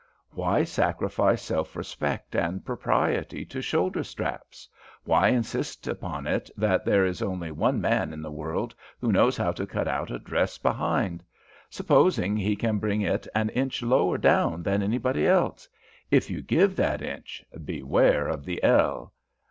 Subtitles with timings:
[0.31, 4.67] Why sacrifice self respect and propriety to shoulder straps?
[5.03, 9.37] Why insist upon it that there is only one man in the world who knows
[9.37, 11.23] how to cut out a dress behind?
[11.69, 15.69] Supposing he can bring it an inch lower down than anybody else
[16.09, 19.13] if you give that inch, beware of the ell.